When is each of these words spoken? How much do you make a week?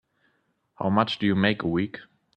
How 0.79 0.89
much 0.89 1.19
do 1.19 1.27
you 1.27 1.35
make 1.35 1.61
a 1.61 1.67
week? 1.67 1.99